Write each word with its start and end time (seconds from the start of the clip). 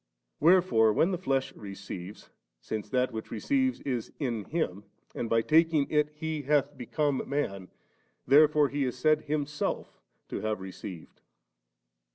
Wherefore, 0.39 0.91
when 0.93 1.11
the 1.11 1.17
flesh 1.19 1.55
receives, 1.55 2.31
since 2.59 2.89
that 2.89 3.11
which 3.13 3.29
receives 3.29 3.81
is 3.81 4.11
in 4.17 4.45
Him, 4.45 4.83
and 5.13 5.29
by 5.29 5.43
taking 5.43 5.87
it 5.91 6.09
He 6.15 6.41
hath 6.41 6.75
become 6.75 7.21
man, 7.29 7.67
therefore 8.25 8.69
He 8.69 8.83
is 8.83 8.97
said 8.97 9.21
Himself 9.25 9.99
to 10.29 10.39
have 10.41 10.59
received. 10.59 11.21